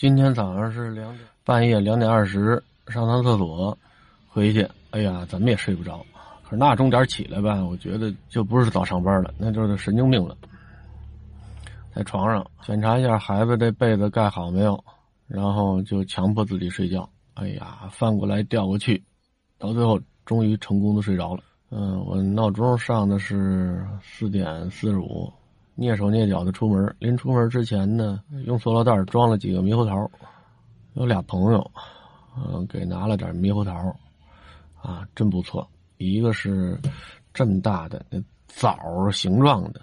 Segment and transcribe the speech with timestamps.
[0.00, 2.54] 今天早上是两点，半夜两点二十
[2.88, 3.76] 上趟厕所，
[4.30, 5.98] 回去，哎呀，怎么也睡不着。
[6.42, 10.34] 可是那钟点起来吧，我觉得就不是早上班了，那就是神经病了。
[11.94, 14.82] 在床上检查一下孩子这被子盖好没有，
[15.26, 17.06] 然后就强迫自己睡觉。
[17.34, 19.04] 哎呀，翻过来调过去，
[19.58, 21.42] 到最后终于成功的睡着了。
[21.70, 25.30] 嗯，我闹钟上的是四点四十五。
[25.80, 30.10] 蹑手蹑脚的出门，临出门之前呢，用塑料袋装了几个猕猴桃。
[30.92, 31.70] 有俩朋友，
[32.36, 33.72] 嗯，给拿了点猕猴桃，
[34.82, 35.66] 啊，真不错。
[35.96, 36.78] 一个是
[37.32, 38.76] 这么大的那枣
[39.10, 39.80] 形状的，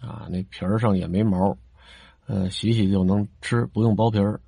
[0.00, 1.54] 啊，那皮儿上也没毛，
[2.26, 4.40] 呃，洗洗就能吃，不用剥皮儿。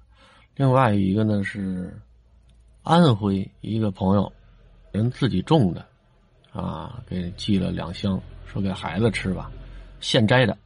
[0.55, 1.95] 另外一个呢是
[2.83, 4.33] 安徽一个朋友，
[4.93, 5.85] 人自己种的，
[6.53, 9.51] 啊，给寄了两箱，说给孩子吃吧，
[10.01, 10.57] 现摘的。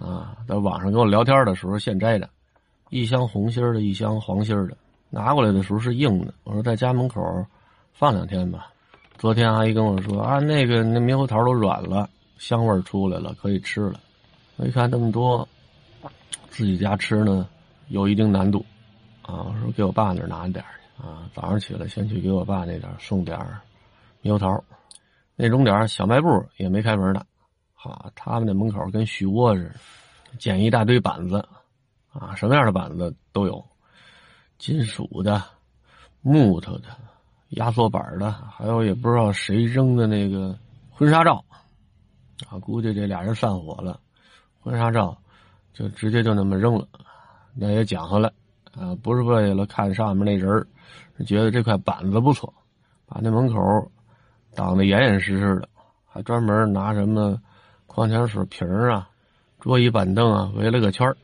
[0.00, 2.28] 啊，在网上跟我聊天的时候现摘的，
[2.88, 4.74] 一箱红心的，一箱黄心的，
[5.10, 6.32] 拿过来的时候是硬的。
[6.42, 7.22] 我说在家门口
[7.92, 8.72] 放两天吧。
[9.18, 14.00] 昨天阿姨跟我说啊，那个那猕猴桃都软了，香味出来了，可以吃了。
[14.56, 15.46] 我一看这么多，
[16.48, 17.46] 自己家吃呢
[17.88, 18.64] 有一定难度，
[19.20, 21.28] 啊，我说给我爸那拿点去啊。
[21.34, 23.38] 早上起来先去给我爸那点送点
[24.22, 24.64] 猕猴桃，
[25.36, 27.22] 那种点小卖部也没开门呢。
[27.82, 31.42] 啊，他们那门口跟许窝似的，捡一大堆板子，
[32.12, 33.64] 啊，什么样的板子都有，
[34.58, 35.42] 金属的、
[36.20, 36.88] 木头的、
[37.50, 40.54] 压缩板的，还有也不知道谁扔的那个
[40.90, 41.42] 婚纱照，
[42.50, 43.98] 啊，估计这俩人散伙了，
[44.60, 45.16] 婚纱照
[45.72, 46.86] 就直接就那么扔了，
[47.54, 48.30] 那也讲回来，
[48.78, 50.66] 啊，不是为了看上面那人
[51.16, 52.52] 是觉得这块板子不错，
[53.06, 53.90] 把那门口
[54.54, 55.68] 挡得严严实实的，
[56.06, 57.40] 还专门拿什么。
[57.92, 59.10] 矿泉水瓶啊，
[59.58, 61.16] 桌椅板凳啊，围了个圈儿。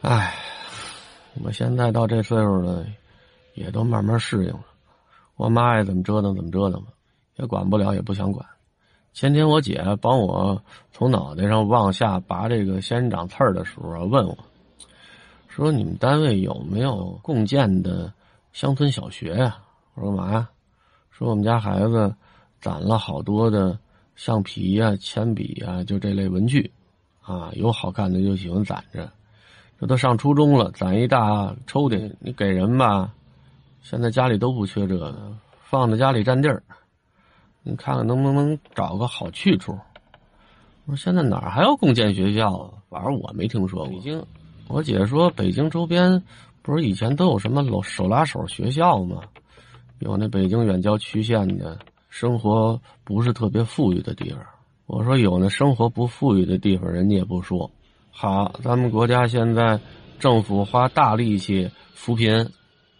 [0.00, 0.34] 哎，
[1.44, 2.84] 我现在到这岁数了，
[3.54, 4.64] 也都慢慢适应了。
[5.36, 6.88] 我妈爱怎么折腾怎么折腾吧，
[7.36, 8.44] 也管不了，也不想管。
[9.12, 10.60] 前天我姐帮我
[10.90, 14.36] 从脑袋上往下拔这个仙人掌刺儿的时候，问我，
[15.46, 18.12] 说你们单位有没有共建的
[18.52, 19.58] 乡村小学呀？
[19.94, 20.48] 我说嘛呀？
[21.12, 22.12] 说我们家孩子
[22.60, 23.78] 攒了好多的。
[24.16, 26.70] 橡皮呀，铅笔呀，就这类文具，
[27.22, 29.10] 啊，有好看的就喜欢攒着。
[29.78, 33.12] 这都上初中了，攒一大抽屉，你给人吧。
[33.82, 36.62] 现在家里都不缺这个，放在家里占地儿。
[37.62, 39.72] 你看看能不能找个好去处？
[40.84, 42.74] 我说现在哪儿还有共建学校啊？
[42.90, 43.94] 反正我没听说过。
[43.94, 44.22] 北京，
[44.68, 46.22] 我姐说北京周边
[46.60, 49.22] 不是以前都有什么手手拉手学校吗？
[50.00, 51.78] 有那北京远郊区县的。
[52.10, 54.40] 生活不是特别富裕的地方，
[54.86, 57.70] 我说有那生活不富裕的地方，人家也不说。
[58.10, 59.80] 好，咱们国家现在
[60.18, 62.50] 政府花大力气扶贫，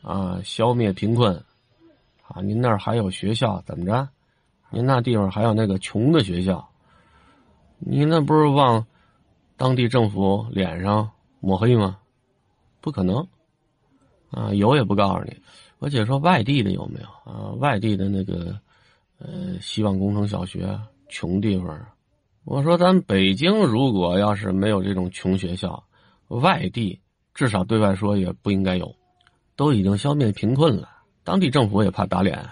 [0.01, 1.35] 啊，消灭贫困，
[2.23, 4.09] 啊，您那儿还有学校怎么着？
[4.71, 6.67] 您那地方还有那个穷的学校，
[7.81, 8.87] 您那不是往
[9.57, 11.11] 当地政府脸上
[11.41, 11.99] 抹黑吗？
[12.81, 13.27] 不可能，
[14.31, 15.37] 啊，有也不告诉你。
[15.81, 17.51] 我姐说外地的有没有啊？
[17.59, 18.57] 外地的那个。
[19.23, 21.79] 呃，希望工程小学，穷地方。
[22.45, 25.85] 我说，咱北京如果要是没有这种穷学校，
[26.29, 26.99] 外地
[27.35, 28.97] 至少对外说也不应该有，
[29.57, 30.89] 都已经消灭贫困了，
[31.23, 32.49] 当地政府也怕打脸。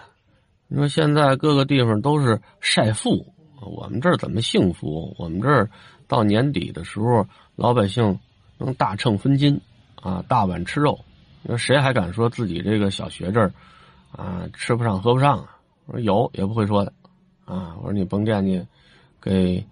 [0.68, 5.16] 你说现在各个地方都是晒富，我们这儿怎么幸福？
[5.18, 5.70] 我们这儿
[6.06, 8.20] 到年底的时候，老百姓
[8.58, 9.58] 能大秤分金
[10.02, 11.02] 啊，大碗吃肉。
[11.42, 13.50] 你说谁还敢说自己这个小学这儿
[14.12, 15.57] 啊吃不上喝不上啊？
[15.88, 16.92] 我说有也不会说的，
[17.46, 17.74] 啊！
[17.78, 18.62] 我说你甭惦记
[19.22, 19.66] 给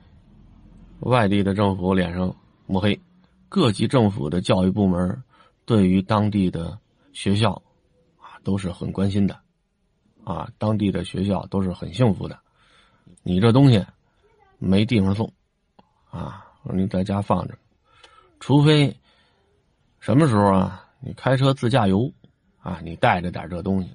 [1.00, 2.34] 外地的政府脸上
[2.64, 2.98] 抹黑，
[3.50, 5.22] 各级政府的教育部门
[5.66, 6.78] 对于当地的
[7.12, 7.52] 学校
[8.16, 9.38] 啊都是很关心的，
[10.24, 12.38] 啊，当地的学校都是很幸福的。
[13.22, 13.84] 你这东西
[14.58, 15.30] 没地方送，
[16.08, 16.46] 啊！
[16.62, 17.54] 我说你在家放着，
[18.40, 18.96] 除非
[20.00, 22.10] 什么时候啊，你开车自驾游
[22.58, 23.90] 啊，你带着点这东西，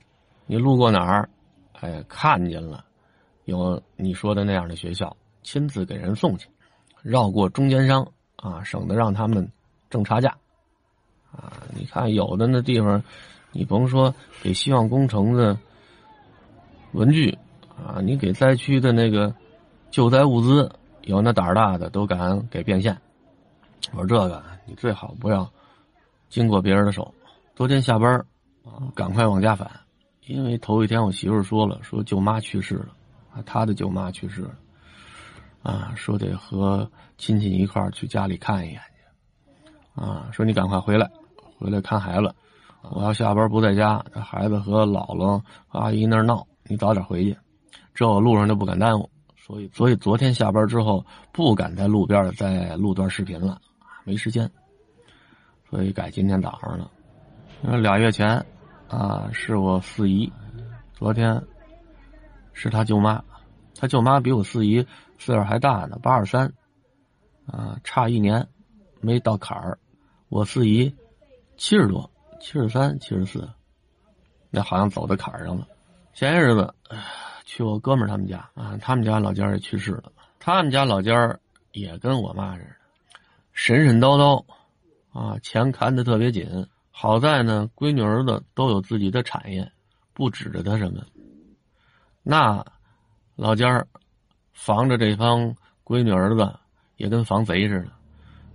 [0.46, 1.28] 你路过哪儿。
[1.82, 2.86] 哎，看见了，
[3.46, 6.48] 有你说的那样的学校，亲自给人送去，
[7.02, 9.52] 绕过中间商啊，省得让他们
[9.90, 10.30] 挣差价，
[11.32, 13.04] 啊，你看有的那地方，
[13.52, 14.14] 你甭说
[14.44, 15.58] 给希望工程的
[16.92, 17.36] 文具
[17.84, 19.34] 啊，你给灾区的那个
[19.90, 22.96] 救灾物资，有那胆儿大的都敢给变现。
[23.94, 25.52] 我说这个你最好不要
[26.30, 27.12] 经过别人的手。
[27.56, 28.24] 昨天下班
[28.64, 29.68] 啊，赶快往家返。
[30.32, 32.88] 因为头一天我媳妇说了，说舅妈去世了，
[33.34, 34.56] 啊，她的舅妈去世了，
[35.62, 41.12] 啊，说得和亲戚一块儿去家里看一眼去，啊，说你赶快回来，
[41.58, 42.34] 回来看孩子。
[42.90, 47.38] 我要下班不在家，这孩子和姥姥阿姨那儿闹，你早点回去，
[47.94, 49.10] 这我路上就不敢耽误。
[49.38, 53.60] 所以，所以昨天下班之后不敢在路边再录段视频了，
[54.06, 54.50] 没时间。
[55.70, 56.90] 所以改今天早上了。
[57.80, 58.44] 俩月前，
[58.92, 60.32] 啊，是我四姨，
[60.94, 61.42] 昨天
[62.52, 63.24] 是他舅妈，
[63.74, 64.86] 他舅妈比我四姨
[65.18, 66.52] 岁数还大呢，八十三，
[67.46, 68.46] 啊，差一年
[69.00, 69.80] 没到坎儿。
[70.28, 70.94] 我四姨
[71.56, 72.12] 七十多，
[72.42, 73.50] 七十三、七十四，
[74.50, 75.66] 那好像走到坎儿上了。
[76.14, 76.76] 前些日子。
[77.44, 80.12] 去我哥们儿他们家啊，他们家老家也去世了。
[80.40, 81.38] 他们家老家
[81.72, 82.70] 也跟我妈似的，
[83.52, 84.46] 神神叨叨，
[85.12, 86.68] 啊，钱看的特别紧。
[87.02, 89.68] 好在呢，闺女儿子都有自己的产业，
[90.14, 91.04] 不指着他什么。
[92.22, 92.64] 那
[93.36, 93.84] 老家
[94.54, 95.52] 防着这帮
[95.84, 96.48] 闺女儿子，
[96.98, 97.92] 也跟防贼似的。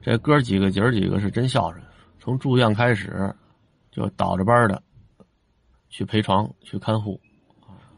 [0.00, 1.82] 这哥几个姐儿几个是真孝顺，
[2.20, 3.34] 从住院开始
[3.90, 4.80] 就倒着班的
[5.88, 7.20] 去陪床去看护。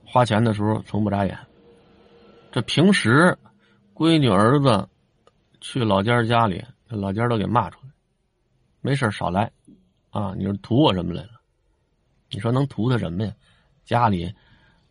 [0.07, 1.39] 花钱的时候从不眨眼。
[2.51, 3.37] 这平时，
[3.93, 4.89] 闺女儿子
[5.61, 7.91] 去老家家里，老家都给骂出来。
[8.81, 9.53] 没事少来，
[10.19, 11.31] 啊，你说图我什么来了？
[12.31, 13.33] 你说能图他什么呀？
[13.85, 14.35] 家里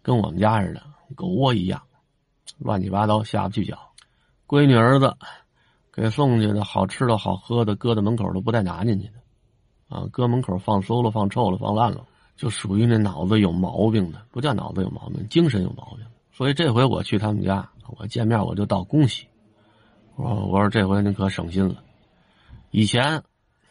[0.02, 0.82] 跟我们家似的，
[1.16, 1.82] 狗窝一样，
[2.60, 3.78] 乱七八糟，下不去脚。
[4.48, 5.14] 闺女儿子
[5.92, 12.06] 给送去的好吃的好喝的，搁在门口都不带拿进去的，啊，搁门口放馊了，放臭了，放烂了。
[12.38, 16.06] 就属于那脑子有毛病的，不叫脑子有毛病，精神有毛病。
[16.32, 19.28] 所以这回我去他们家，我见面我就道恭喜。
[20.16, 21.84] 我说我说这回你可省心了。
[22.72, 23.22] 以前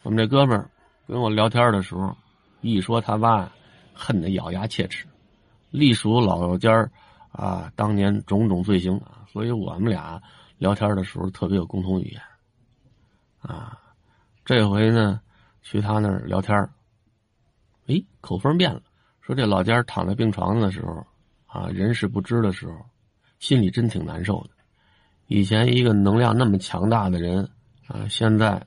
[0.03, 0.69] 我们这哥们儿
[1.07, 2.13] 跟我聊天的时候，
[2.59, 3.49] 一说他妈，
[3.93, 5.07] 恨得咬牙切齿，
[5.69, 6.69] 隶属老家
[7.31, 9.25] 啊当年种种罪行啊。
[9.31, 10.21] 所以我们俩
[10.57, 12.21] 聊天的时候特别有共同语言
[13.39, 13.79] 啊。
[14.43, 15.21] 这回呢，
[15.61, 16.57] 去他那儿聊天
[17.87, 18.81] 哎，口风变了，
[19.21, 21.07] 说这老家躺在病床上的时候，
[21.45, 22.73] 啊，人事不知的时候，
[23.39, 24.49] 心里真挺难受的。
[25.27, 27.49] 以前一个能量那么强大的人，
[27.87, 28.61] 啊，现在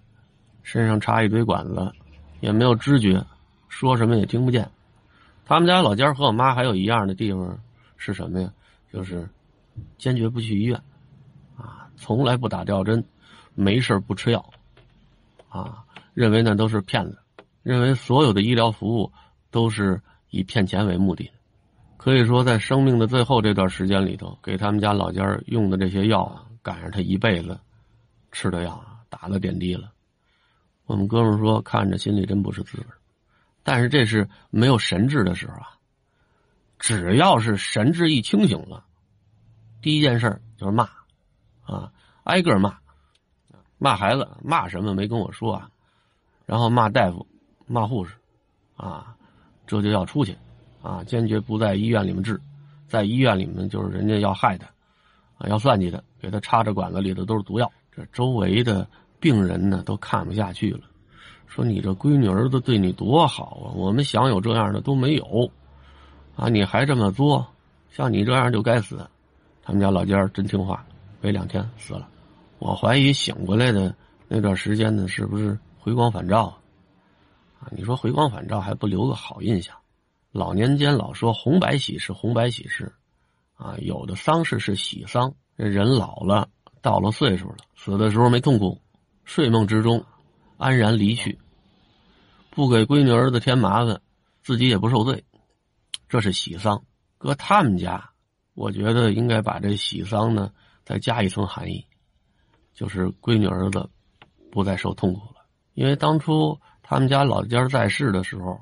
[0.62, 1.92] 身上插一堆管子，
[2.40, 3.24] 也没有知觉，
[3.68, 4.70] 说什么也听不见。
[5.44, 7.58] 他们家老家和我妈还有一样的地方
[7.96, 8.52] 是什么呀？
[8.92, 9.28] 就是
[9.98, 10.80] 坚决不去医院，
[11.56, 13.04] 啊，从来不打吊针，
[13.54, 14.50] 没事不吃药，
[15.48, 17.18] 啊，认为那都是骗子。
[17.62, 19.12] 认为所有的医疗服务
[19.50, 20.00] 都是
[20.30, 21.30] 以骗钱为目的，
[21.96, 27.58] 可以说在生命的最后这段时间里头，给他们家老家用的这些药啊，赶上他一辈子
[28.32, 29.92] 吃的药啊，打的点滴了。
[30.90, 32.84] 我们哥们说看着心里真不是滋味，
[33.62, 35.78] 但是这是没有神智的时候啊。
[36.80, 38.84] 只要是神智一清醒了，
[39.80, 40.88] 第一件事就是骂，
[41.62, 41.92] 啊，
[42.24, 42.76] 挨个骂，
[43.78, 45.70] 骂孩子，骂什么没跟我说啊，
[46.44, 47.24] 然后骂大夫。
[47.68, 48.16] 骂护士，
[48.76, 49.14] 啊，
[49.68, 50.36] 这就要出去，
[50.82, 52.40] 啊，坚决不在医院里面治，
[52.88, 54.66] 在医院里面就是人家要害他，
[55.38, 57.70] 啊，要算计他，给他插着管子里头都是毒药。
[57.92, 58.88] 这周围的
[59.20, 60.80] 病人呢都看不下去了，
[61.46, 65.50] 说你这闺女儿子对你多好啊，我们想有这样的都没有，
[66.34, 67.46] 啊，你还这么作，
[67.90, 69.06] 像你这样就该死。
[69.62, 70.84] 他们家老家真听话，
[71.20, 72.08] 没两天死了。
[72.58, 73.94] 我怀疑醒过来的
[74.26, 76.46] 那段时间呢，是不是回光返照？
[77.60, 79.76] 啊，你说回光返照还不留个好印象？
[80.32, 82.92] 老年间老说红白喜事，红白喜事，
[83.56, 86.48] 啊，有的丧事是喜丧，这人老了，
[86.80, 88.80] 到了岁数了，死的时候没痛苦，
[89.30, 90.04] 睡梦之中
[90.58, 91.38] 安然离去，
[92.50, 94.00] 不给闺女儿子添麻烦，
[94.42, 95.24] 自己也不受罪，
[96.08, 96.82] 这是喜丧。
[97.16, 98.10] 搁他们家，
[98.54, 100.50] 我觉得应该把这喜丧呢
[100.84, 101.86] 再加一层含义，
[102.74, 103.88] 就是闺女儿子
[104.50, 106.58] 不再受痛苦了，因为当初。
[106.82, 108.58] 他们家老家在世的时候，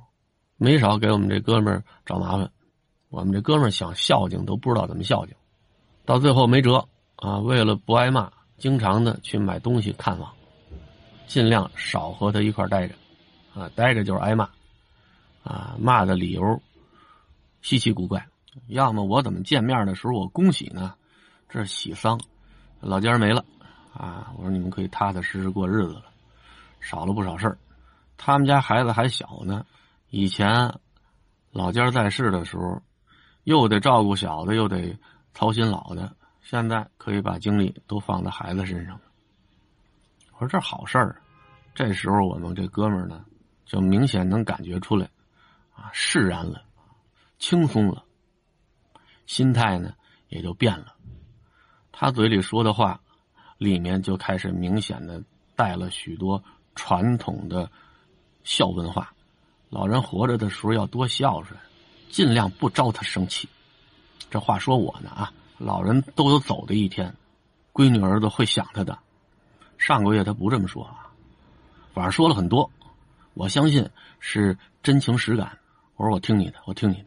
[0.58, 2.52] 没少给我们这哥们儿找麻烦。
[3.08, 5.34] 我们这哥们儿想孝敬都不知道怎么孝敬，
[6.04, 7.38] 到最后没辙啊！
[7.38, 10.30] 为了不挨骂，经常的去买东西看望，
[11.28, 12.94] 尽量少和他一块待着，
[13.54, 14.48] 啊，待着就是挨骂，
[15.44, 16.60] 啊，骂的理由
[17.62, 18.26] 稀奇古怪。
[18.66, 20.94] 要么我怎么见面的时候我恭喜呢？
[21.48, 22.18] 这是喜丧，
[22.80, 23.44] 老家没了，
[23.92, 26.04] 啊，我说你们可以踏踏实实过日子了，
[26.80, 27.58] 少了不少事儿。
[28.16, 29.64] 他们家孩子还小呢，
[30.10, 30.74] 以前
[31.52, 32.82] 老家在世的时候，
[33.44, 34.98] 又得照顾小的，又得
[35.34, 36.16] 操心老的。
[36.42, 38.98] 现在可以把精力都放在孩子身上。
[40.38, 41.20] 我说这好事儿，
[41.74, 43.24] 这时候我们这哥们儿呢，
[43.64, 45.08] 就明显能感觉出来，
[45.74, 46.62] 啊，释然了，
[47.40, 48.04] 轻松了，
[49.26, 49.92] 心态呢
[50.28, 50.94] 也就变了。
[51.90, 53.00] 他嘴里说的话，
[53.58, 55.22] 里面就开始明显的
[55.56, 56.42] 带了许多
[56.74, 57.70] 传统的。
[58.44, 59.12] 孝文化，
[59.68, 61.58] 老人活着的时候要多孝顺，
[62.08, 63.46] 尽量不招他生气。
[64.30, 67.14] 这话说我呢啊，老人都有走的一天，
[67.74, 68.98] 闺女儿子会想他的。
[69.78, 71.08] 上个月他不这么说啊，
[71.94, 72.70] 反正说了很多，
[73.32, 75.56] 我相信是真情实感。
[75.96, 77.06] 我说我听你的，我听你的。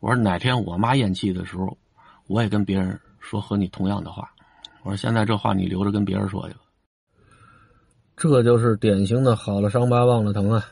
[0.00, 1.78] 我说哪天我妈咽气的时候，
[2.26, 4.30] 我也跟别人说和你同样的话。
[4.82, 6.60] 我说现在这话你留着跟别人说去吧。
[8.16, 10.64] 这就是典型的好了伤疤忘了疼啊！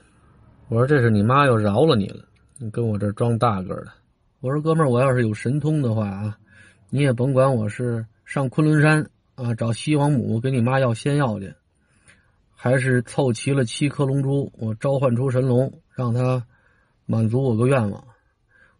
[0.69, 2.25] 我说这是你妈又饶了你了，
[2.59, 3.93] 你跟我这装大个的。
[4.41, 6.37] 我说哥们儿，我要是有神通的话啊，
[6.91, 11.55] 你也甭管我是上昆仑山啊找西王母给你妈要仙药去，
[12.55, 16.47] 还是凑齐了七颗龙珠，我召唤出神龙让他
[17.07, 18.05] 满足我个愿望，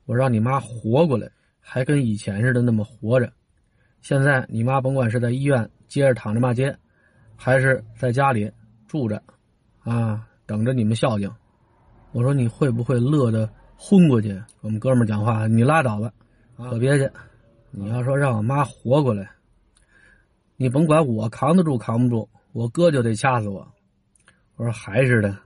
[0.07, 1.31] 我让你妈活过来，
[1.61, 3.33] 还跟以前似的那么活着。
[4.01, 6.77] 现在你妈甭管是在医院接着躺着骂街。
[7.35, 8.49] 还是在家里
[8.87, 9.21] 住着，
[9.81, 11.29] 啊，等着你们孝敬。
[12.13, 14.41] 我说你会不会乐得昏过去？
[14.61, 16.13] 我们哥们讲话，你拉倒吧，
[16.57, 17.11] 可别去。
[17.73, 19.29] 你要说让我妈活过来，
[20.63, 23.75] 你甭管我扛得住扛不住，我哥就得掐死我。
[24.55, 25.37] 我说还是的，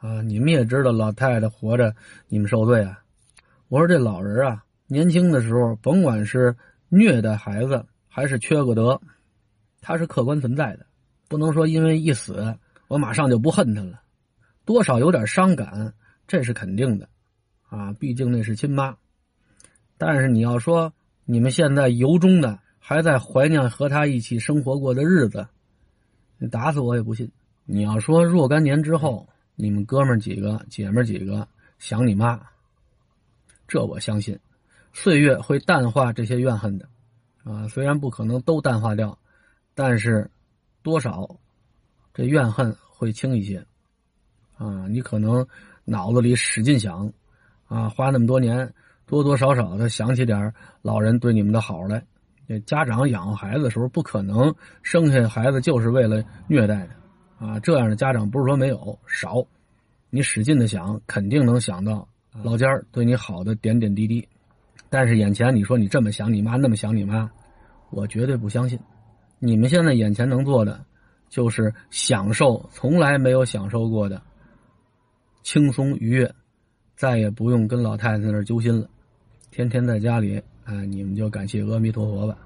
[0.00, 1.94] 啊，你们也知道老太太活着，
[2.26, 2.98] 你们受罪啊。
[3.68, 6.56] 我说这老人啊，年轻的时候甭管是
[6.88, 8.98] 虐待孩子还是缺个德，
[9.82, 10.86] 他是客观存在的。
[11.28, 12.56] 不能说因为一死，
[12.88, 14.00] 我马上就不恨他了，
[14.64, 15.92] 多少有点伤感，
[16.26, 17.10] 这是肯定的，
[17.68, 18.96] 啊，毕竟那是亲妈。
[19.98, 20.94] 但是你要说
[21.26, 25.46] 你们现在由衷的还在怀念和他一起生活过的日子，
[26.36, 27.30] 你打死我也不信。
[27.64, 31.46] 你要说若干年之后，你们哥们几个、姐们几个
[31.78, 32.40] 想你妈，
[33.68, 34.36] 这我相信，
[34.92, 36.88] 岁月会淡化这些怨恨的，
[37.44, 39.16] 啊，虽然不可能都淡化掉，
[39.74, 40.28] 但是。
[40.84, 41.36] 多少，
[42.12, 43.64] 这怨恨会轻一些，
[44.56, 45.46] 啊，你可能
[45.84, 47.12] 脑子里使劲想，
[47.68, 48.74] 啊，花那么多年，
[49.06, 52.04] 多多少少的想起点老人对你们的好来。
[52.48, 59.44] 这家长养孩子的时候，不可能生下孩子就是为了虐待的，啊，这样的家长不是说没有少，
[60.10, 62.06] 你使劲的想，肯定能想到
[62.42, 64.28] 老家对你好的点点滴滴。
[64.90, 67.30] 但是眼前你说你这么想你妈，那么想你妈，
[67.90, 68.78] 我绝对不相信。
[69.38, 70.84] 你们现在眼前能做的，
[71.30, 74.20] 就是享受从来没有享受过的
[75.42, 76.34] 轻松愉悦，
[76.94, 78.88] 再也不用跟老太太那儿揪心了，
[79.50, 82.36] 天天在家里，啊，你们就感谢阿弥陀佛吧。